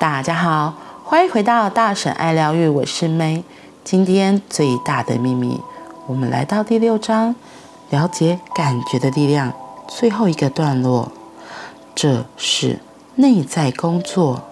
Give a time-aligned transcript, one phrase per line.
[0.00, 3.42] 大家好，欢迎回到大婶爱疗愈，我是 May。
[3.82, 5.60] 今天最大的秘密，
[6.06, 7.34] 我们来到第六章，
[7.90, 9.52] 了解感觉的力量。
[9.88, 11.10] 最后一个段落，
[11.96, 12.78] 这是
[13.16, 14.42] 内在工作。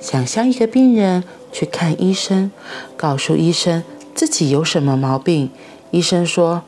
[0.00, 2.52] 想象一个病人去看医生，
[2.96, 3.82] 告诉医生
[4.14, 5.50] 自己有什么毛病。
[5.90, 6.62] 医生说：“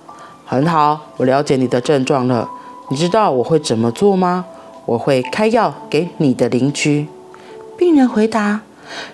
[0.45, 2.51] 很好，我了解你的症状了。
[2.91, 4.47] 你知道我会怎么做吗？
[4.87, 7.07] 我会开药给你的邻居。”
[7.97, 8.61] 人回答：“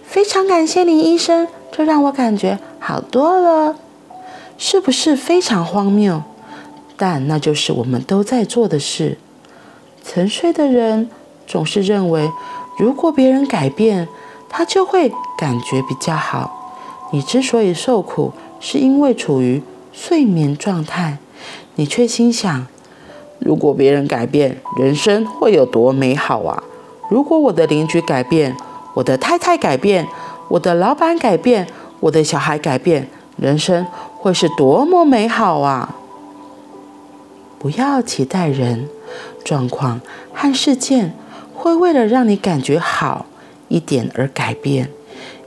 [0.04, 3.76] 非常感谢您，医生，这让我感觉好多了。”
[4.58, 6.22] 是不是非常荒谬？
[6.96, 9.18] 但那就是我们都在做的事。
[10.04, 11.10] 沉睡的人
[11.46, 12.30] 总是认为，
[12.78, 14.08] 如果别人改变，
[14.48, 16.74] 他就会感觉比较好。
[17.12, 19.62] 你之所以受苦，是因为处于
[19.92, 21.18] 睡眠状态。
[21.74, 22.66] 你却心想，
[23.38, 26.62] 如果别人改变，人生会有多美好啊！
[27.10, 28.56] 如果我的邻居改变，
[28.94, 30.06] 我的太太改变，
[30.48, 31.66] 我的老板改变，
[32.00, 33.86] 我的小孩改变，人生
[34.18, 35.96] 会是多么美好啊！
[37.58, 38.88] 不要期待人、
[39.44, 40.00] 状况
[40.34, 41.14] 和事件
[41.54, 43.26] 会为了让你感觉好
[43.68, 44.90] 一点而改变，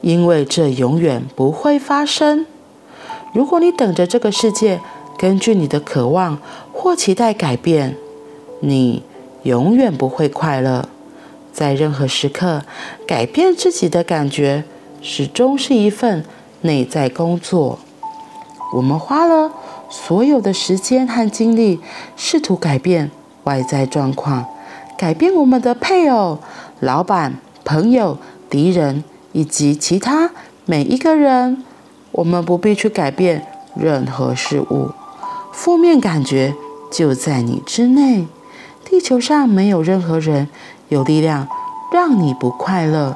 [0.01, 2.45] 因为这永远不会发生。
[3.33, 4.79] 如果你等着这个世界
[5.17, 6.39] 根据你的渴望
[6.71, 7.95] 或期待改变，
[8.61, 9.03] 你
[9.43, 10.87] 永远不会快乐。
[11.55, 12.63] 在任何时刻，
[13.07, 14.65] 改变自己的感觉
[15.01, 16.25] 始终是一份
[16.61, 17.79] 内在工作。
[18.73, 19.49] 我们花了
[19.89, 21.79] 所有的时间和精力，
[22.17, 23.09] 试图改变
[23.45, 24.45] 外在状况，
[24.97, 26.39] 改变我们的配偶、
[26.81, 28.17] 老板、朋友、
[28.49, 30.31] 敌人以及其他
[30.65, 31.63] 每一个人。
[32.11, 34.91] 我们不必去改变任何事物，
[35.53, 36.53] 负面感觉
[36.91, 38.27] 就在你之内。
[38.85, 40.47] 地球上没有任何人
[40.89, 41.47] 有力量
[41.91, 43.15] 让你不快乐，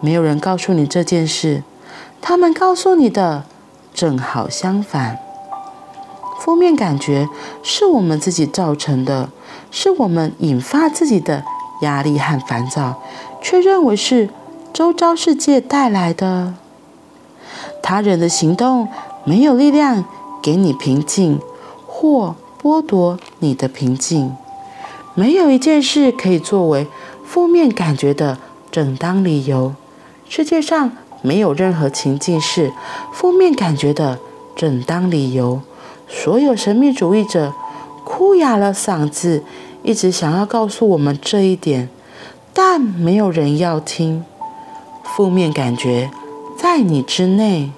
[0.00, 1.62] 没有人告诉你这件事，
[2.20, 3.44] 他们告诉你的
[3.94, 5.18] 正好相反。
[6.40, 7.28] 负面感觉
[7.62, 9.28] 是我们自己造成的，
[9.70, 11.44] 是我们引发自己的
[11.82, 13.00] 压力和烦躁，
[13.40, 14.28] 却认为是
[14.72, 16.54] 周遭世界带来的。
[17.80, 18.88] 他人的行动
[19.24, 20.04] 没有力量
[20.42, 21.40] 给你平静，
[21.86, 24.34] 或剥夺你的平静。
[25.14, 26.86] 没有一件事可以作为
[27.24, 28.38] 负面感觉的
[28.70, 29.74] 正当理由。
[30.28, 32.72] 世界上没有任何情境是
[33.12, 34.18] 负面感觉的
[34.56, 35.60] 正当理由。
[36.08, 37.52] 所有神秘主义者
[38.04, 39.44] 哭哑了嗓子，
[39.82, 41.88] 一直想要告诉我们这一点，
[42.52, 44.24] 但没有人要听。
[45.04, 46.10] 负面感觉
[46.56, 47.70] 在你之内，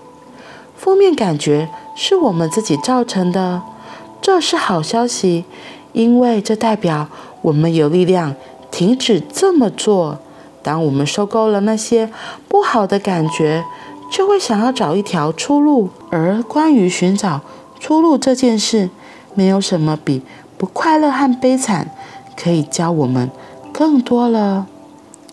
[0.76, 3.62] 负面感觉是我们自己造成的，
[4.20, 5.44] 这是好消息。
[5.94, 7.08] 因为这代表
[7.40, 8.34] 我们有力量
[8.70, 10.18] 停止这么做。
[10.62, 12.10] 当我们受够了那些
[12.48, 13.64] 不好的感觉，
[14.10, 15.88] 就会想要找一条出路。
[16.10, 17.40] 而关于寻找
[17.78, 18.88] 出路这件事，
[19.34, 20.22] 没有什么比
[20.56, 21.90] 不快乐和悲惨
[22.36, 23.30] 可以教我们
[23.72, 24.66] 更多了。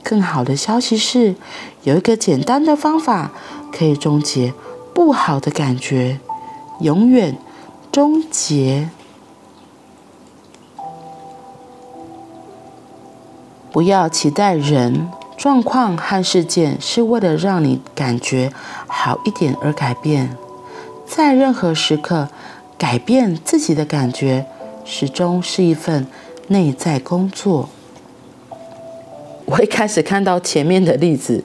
[0.03, 1.35] 更好的消息是，
[1.83, 3.31] 有一个简单的方法
[3.71, 4.53] 可以终结
[4.93, 6.19] 不好的感觉，
[6.81, 7.37] 永远
[7.91, 8.89] 终结。
[13.71, 18.51] 不要期待人、状况和事件是为了让你感觉
[18.87, 20.35] 好一点而改变。
[21.05, 22.27] 在任何时刻，
[22.77, 24.45] 改变自己的感觉
[24.83, 26.05] 始终是一份
[26.47, 27.69] 内在工作。
[29.45, 31.41] 我一开始看到前面的例子，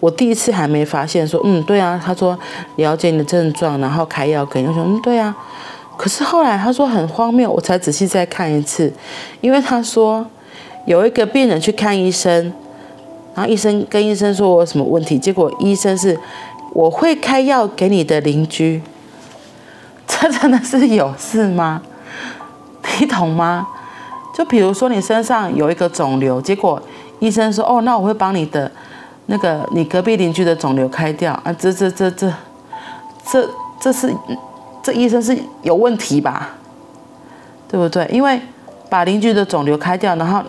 [0.00, 2.38] 我第一次还没发现说，嗯，对啊，他说
[2.76, 4.68] 了解你的症状，然后开药给你。
[4.68, 5.36] 我说，嗯，对啊。
[5.98, 8.90] 可是后来他说很荒谬，我才仔细再看一次，
[9.42, 10.26] 因为他说。
[10.86, 12.52] 有一个病人去看医生，
[13.34, 16.16] 然后医生跟医生说我有什么问题，结果医生是
[16.72, 18.80] 我会开药给你的邻居，
[20.06, 21.82] 这真的是有事吗？
[23.00, 23.66] 你懂吗？
[24.32, 26.80] 就比如说你身上有一个肿瘤，结果
[27.18, 28.70] 医生说哦，那我会帮你的
[29.26, 32.32] 那个你隔壁邻居的肿瘤开掉啊，这这这这
[33.28, 33.48] 这
[33.80, 34.14] 这是
[34.82, 36.50] 这医生是有问题吧？
[37.68, 38.08] 对不对？
[38.12, 38.40] 因为
[38.88, 40.40] 把邻居的肿瘤开掉，然后。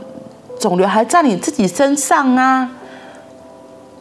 [0.67, 2.69] 肿瘤还在你自己身上啊，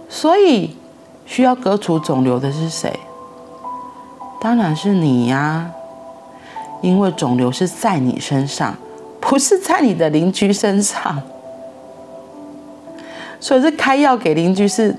[0.09, 0.77] 所以
[1.25, 2.93] 需要割除肿瘤的是谁？
[4.41, 5.71] 当然是你呀，
[6.83, 8.75] 因为肿瘤是在你身上，
[9.21, 11.23] 不是在你的邻居身上，
[13.39, 14.93] 所以这开药给邻居是，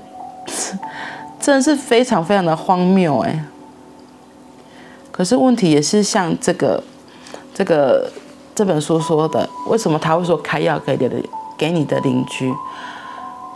[1.38, 3.44] 真的是非常非常的荒谬哎。
[5.12, 6.82] 可是问题也是像这个
[7.52, 8.10] 这个
[8.54, 11.22] 这本书说的，为什么他会说开药给你的？
[11.58, 12.54] 给你的邻居，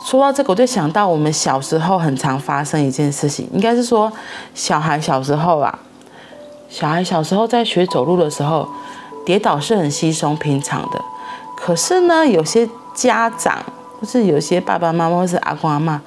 [0.04, 4.12] 说到这个，我就想到我们小时候很常发生一件事情，应该是说
[4.52, 5.78] 小孩小时候啊，
[6.68, 8.68] 小孩小时候在学走路的时候，
[9.24, 11.00] 跌倒是很稀松平常的。
[11.56, 13.64] 可是呢，有些家长
[14.00, 16.00] 或是有些爸爸妈妈或是阿公阿嬷，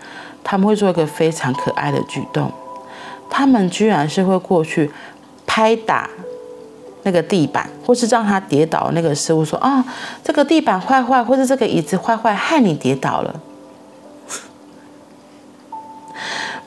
[0.43, 2.51] 他们会做一个非常可爱的举动，
[3.29, 4.91] 他们居然是会过去
[5.47, 6.09] 拍打
[7.05, 9.85] 那个地板，或是让他跌倒那个师傅，说啊，
[10.23, 13.39] 这个地板坏坏，或者这个椅子坏坏，害你跌倒了。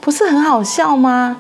[0.01, 1.37] 不是很好笑吗？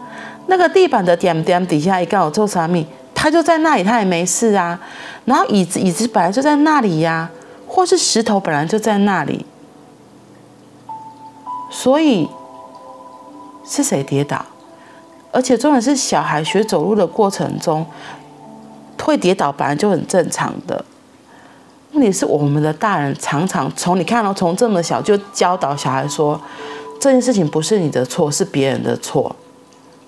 [0.48, 4.78] 那个地板的点点底下一个有做啥米，他就在那里，他也没事啊。
[5.24, 7.30] 然后椅子椅子本来就在那里呀，
[7.68, 9.46] 或是石头本来就在那里，
[11.70, 12.28] 所以
[13.64, 14.44] 是谁跌倒？
[15.30, 17.86] 而且重点是小孩学走路的过程中
[19.08, 20.84] 会跌倒，本来就很正常的。
[21.92, 26.38] 问题是我们的大人常常从你看到从这么小就教导小孩说。
[27.00, 29.34] 这件事情不是你的错，是别人的错，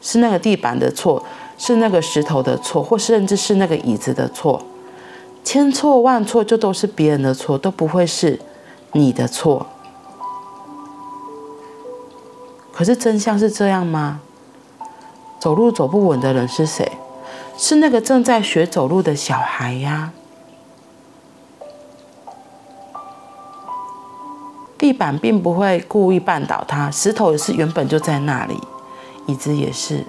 [0.03, 1.25] 是那个地板的错，
[1.57, 4.61] 是那个石头的错，或甚至是那个椅子的错，
[5.45, 8.41] 千错万错就都是别人的错，都不会是
[8.93, 9.65] 你的错。
[12.73, 14.21] 可是真相是这样吗？
[15.39, 16.91] 走路走不稳的人是谁？
[17.57, 20.13] 是那个正在学走路的小孩呀。
[24.79, 28.59] 地板并不会故意绊倒他，石头也是原本就在那里，
[29.27, 30.05] 椅子也是。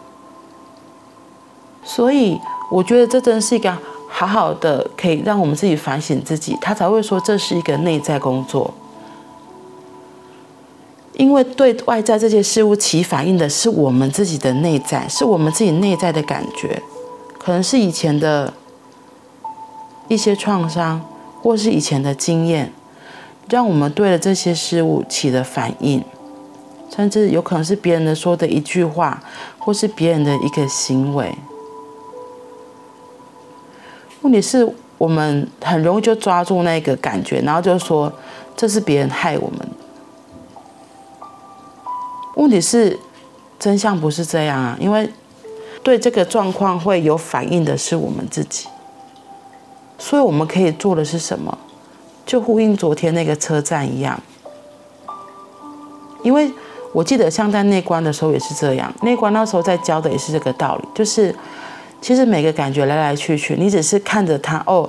[1.83, 2.39] 所以
[2.71, 3.77] 我觉得这真是一个
[4.07, 8.73] 好好的，可以让我们自己反省自己，他才会说这是一个内在工作。
[11.13, 16.81] 因为对外在这些事物起反应的是我们自己的内在，是我们自己内在的感觉，
[17.43, 18.53] 可能是以前的
[20.07, 21.01] 一些创伤，
[21.41, 22.71] 或是以前的经验。
[23.49, 26.01] 让我们对了这些事物起了反应，
[26.95, 29.21] 甚至有可能是别人的说的一句话，
[29.57, 31.35] 或是别人的一个行为。
[34.21, 38.13] 问题是我们很容易就抓住那个感觉，然后就说
[38.55, 39.67] 这是别人害我们。
[42.35, 42.97] 问题是
[43.59, 45.11] 真相不是这样啊，因为
[45.83, 48.67] 对这个状况会有反应的是我们自己，
[49.97, 51.57] 所以我们可以做的是什么？
[52.25, 54.21] 就呼应昨天那个车站一样，
[56.23, 56.51] 因为
[56.93, 61.35] 我记得像在内观的时候也是这样，内观那时候在教的也是这个道理，就是
[61.99, 64.87] 其实每个感觉来来去去，你只是看着它，哦，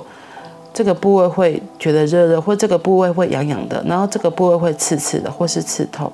[0.73, 6.11] 这个部位会觉得热热，或这个部位会痒痒的，然后这个部位会刺刺的，或是刺痛，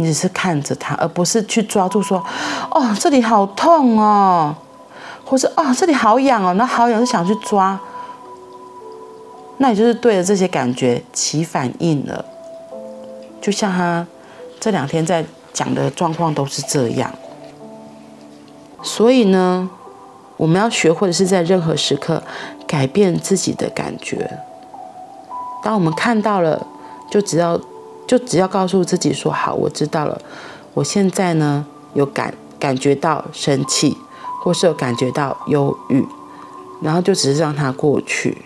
[0.00, 2.24] 你只是看着它，而不是去抓住说，
[2.70, 4.54] 哦，这里好痛哦，
[5.24, 7.78] 或是哦，这里好痒哦，那好痒就想去抓。
[9.58, 12.24] 那也就是对着这些感觉起反应了，
[13.40, 14.06] 就像他
[14.60, 17.12] 这两天在讲的状况都是这样。
[18.80, 19.68] 所以呢，
[20.36, 22.22] 我们要学会的是在任何时刻
[22.68, 24.38] 改变自己的感觉。
[25.64, 26.64] 当我们看到了，
[27.10, 27.60] 就只要
[28.08, 30.20] 就只要告诉自己说：“好，我知道了。
[30.74, 31.64] 我现在呢
[31.94, 33.96] 有感感觉到生气，
[34.42, 36.04] 或是有感觉到忧郁，
[36.82, 38.38] 然后就只是让它过去。”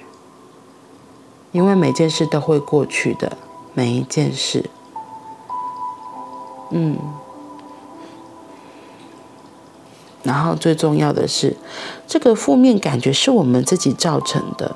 [1.53, 3.37] 因为每件事都会过去的，
[3.75, 4.71] 每一件事，
[6.71, 6.97] 嗯，
[10.23, 11.54] 然后最重要的是，
[12.07, 14.75] 这个负面感觉是我们自己造成的。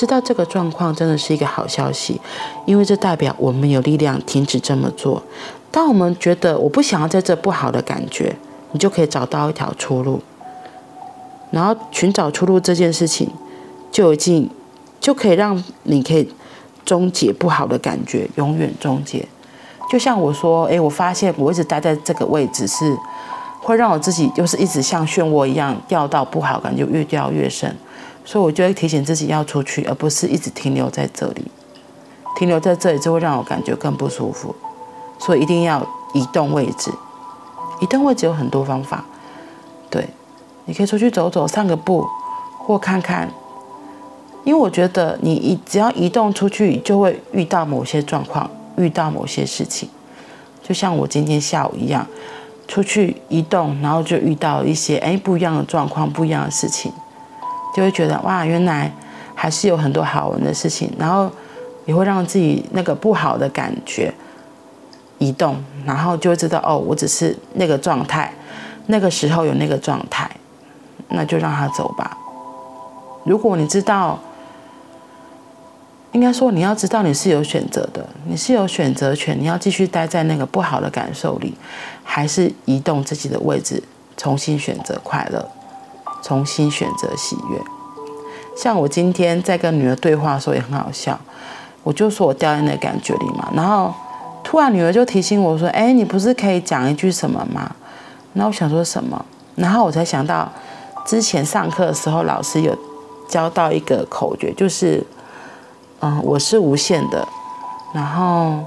[0.00, 2.18] 知道这个状况真的是一个好消息，
[2.64, 5.22] 因为这代表我们有力量停止这么做。
[5.70, 8.34] 当我们觉得我不想要在这不好的感觉，
[8.72, 10.22] 你就可以找到一条出路，
[11.50, 13.28] 然后寻找出路这件事情
[13.92, 14.48] 就已经。
[15.00, 16.30] 就可以让你可以
[16.84, 19.26] 终结不好的感觉，永远终结。
[19.90, 22.94] 就像我说，诶，我发现我一直待在这个位置是
[23.62, 27.74] 会让我自己就是一直像漩涡一样掉到不好感觉越掉越深，
[28.24, 31.44] 所以我就会提醒自己要出去，而不是一直停留在这里。
[32.36, 34.54] 停留在这里就会让我感觉更不舒服，
[35.18, 36.90] 所以一定要移动位置。
[37.80, 39.04] 移动位置有很多方法，
[39.90, 40.08] 对，
[40.66, 42.06] 你可以出去走走，散个步，
[42.58, 43.28] 或看看。
[44.44, 49.88] 因为我觉得你一只要移动出去，就会遇到某些状况，遇到某些事情，
[50.62, 52.06] 就像我今天下午一样，
[52.66, 56.90] 出去移动，然后就遇到一些哎不一样的状况，不一样的事情，
[57.74, 58.92] 就会觉得哇，原来
[59.34, 61.30] 还是有很多好玩的事情，然后
[61.86, 64.12] 也会让自己那个不好的感觉
[65.18, 68.32] 移动，然后就会知道哦，我只是那个状态，
[68.86, 70.30] 那个时候有那个状态，
[71.08, 72.16] 那就让他走吧。
[73.24, 74.18] 如果你知道。
[76.12, 79.38] 应该说，你要知道你是有选择的，你是有选择权。
[79.38, 81.54] 你要继续待在那个不好的感受里，
[82.02, 83.80] 还是移动自己的位置，
[84.16, 85.48] 重新选择快乐，
[86.22, 87.60] 重新选择喜悦。
[88.56, 91.18] 像我今天在跟女儿对话的时候也很好笑，
[91.82, 93.92] 我就说我掉在那感觉里嘛，然后
[94.44, 97.74] 突然女儿就提醒我说：“哎，你不是可以讲一句什么吗？”
[98.34, 99.24] 然后我想说什么，
[99.56, 100.50] 然后我才想到
[101.04, 102.76] 之前上课的时候老师有
[103.28, 105.06] 教到一个口诀，就是。
[106.02, 107.28] 嗯，我是无限的，
[107.92, 108.64] 然后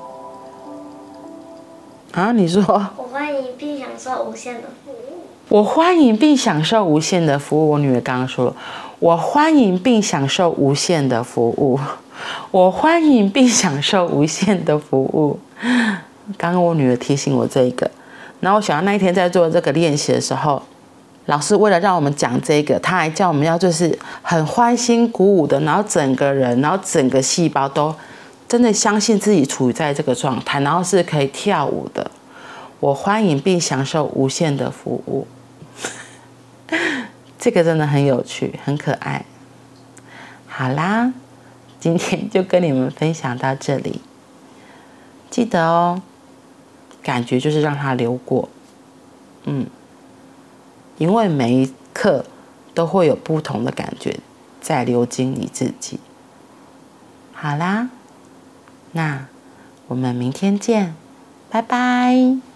[2.12, 2.62] 啊，你说
[2.96, 4.68] 我欢迎并享受无限的。
[5.54, 7.70] 我欢迎并享受无限的服务。
[7.70, 8.56] 我女儿刚刚说了，
[8.98, 11.80] 我欢迎并享受无限的服务。
[12.50, 15.40] 我欢迎并享受无限的服务。
[16.40, 17.92] 刚刚我女儿提醒我这一个，
[18.40, 20.60] 然后我想到那一天在做这个练习的时候。
[21.28, 27.94] 老师为了让我们讲这个，他还叫我们要就是很欢欣鼓舞的，然后整个人，然后整个细胞都
[28.48, 32.10] 真的相信自己处于在这个状态，然后是可以跳舞的。
[32.80, 35.26] 我欢迎并享受无限的服务，
[37.44, 39.26] 这个真的很有趣，很可爱。
[40.48, 41.12] 好啦，
[41.78, 44.00] 今天就跟你们分享到这里，
[45.30, 46.02] 记得哦，
[47.02, 48.48] 感觉就是让它流过，
[49.44, 49.68] 嗯。
[50.98, 52.24] 因为每一刻
[52.74, 54.22] 都会有不同的感觉
[54.62, 56.00] 在流经你自己。
[57.34, 57.90] 好啦，
[58.94, 59.26] 那
[59.88, 60.96] 我们明天见，
[61.50, 62.53] 拜拜。